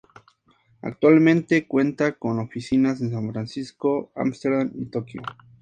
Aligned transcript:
Actualmente 0.81 1.67
cuenta 1.67 2.13
con 2.13 2.39
oficinas 2.39 3.01
en 3.01 3.11
San 3.11 3.31
Francisco, 3.31 4.11
Amsterdam 4.15 4.71
y 4.73 4.85
Tokio. 4.87 5.21